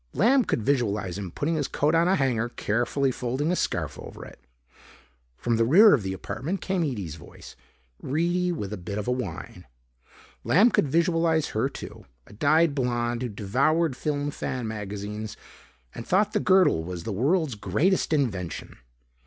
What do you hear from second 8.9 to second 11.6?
of a whine. Lamb could visualize